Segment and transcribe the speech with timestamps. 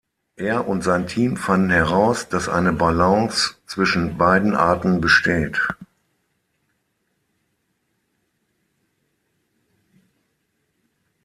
[0.37, 5.61] Er und sein Team fanden heraus, dass eine Balance zwischen beiden Arten besteht.